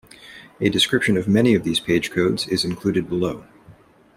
A 0.59 0.67
description 0.67 1.15
of 1.15 1.27
many 1.27 1.53
of 1.53 1.63
these 1.63 1.79
page 1.79 2.09
codes 2.09 2.47
is 2.47 2.65
included 2.65 3.07
below. 3.07 3.45